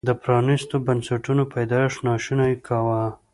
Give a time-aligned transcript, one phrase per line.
[0.07, 3.01] د پرانیستو بنسټونو پیدایښت ناشونی کاوه.